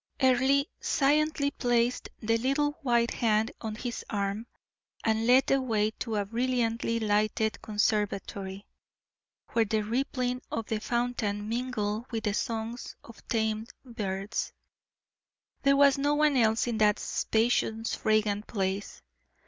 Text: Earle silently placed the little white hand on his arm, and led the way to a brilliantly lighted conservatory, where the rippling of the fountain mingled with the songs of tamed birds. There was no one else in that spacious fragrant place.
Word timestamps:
Earle 0.19 0.63
silently 0.79 1.51
placed 1.51 2.09
the 2.21 2.39
little 2.39 2.71
white 2.81 3.11
hand 3.13 3.51
on 3.61 3.75
his 3.75 4.03
arm, 4.09 4.47
and 5.03 5.27
led 5.27 5.45
the 5.45 5.61
way 5.61 5.91
to 5.99 6.15
a 6.15 6.25
brilliantly 6.25 6.99
lighted 6.99 7.61
conservatory, 7.61 8.65
where 9.49 9.63
the 9.65 9.83
rippling 9.83 10.41
of 10.49 10.65
the 10.65 10.79
fountain 10.79 11.47
mingled 11.47 12.07
with 12.11 12.23
the 12.23 12.33
songs 12.33 12.95
of 13.03 13.21
tamed 13.27 13.69
birds. 13.85 14.51
There 15.61 15.77
was 15.77 15.99
no 15.99 16.15
one 16.15 16.35
else 16.35 16.65
in 16.65 16.79
that 16.79 16.97
spacious 16.97 17.93
fragrant 17.93 18.47
place. 18.47 19.03